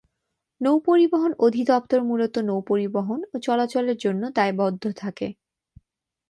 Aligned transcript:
নৌপরিবহন 0.61 1.31
অধিদপ্তর 1.39 1.99
মূলত 2.03 2.35
নৌপরিবহন 2.41 3.19
ও 3.33 3.35
চলাচলের 3.39 3.97
জন্য 3.97 4.23
দায়বদ্ধ 4.31 4.83
থাকে। 4.97 5.27